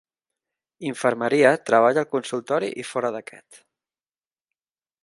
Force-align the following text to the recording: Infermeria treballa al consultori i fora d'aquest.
Infermeria 0.91 1.51
treballa 1.71 2.03
al 2.05 2.09
consultori 2.17 2.73
i 2.85 2.89
fora 2.95 3.13
d'aquest. 3.19 3.65